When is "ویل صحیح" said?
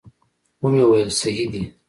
0.89-1.47